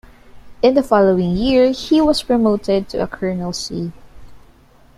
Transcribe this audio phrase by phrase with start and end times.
[0.63, 3.93] In the following year, he was promoted to a colonelcy.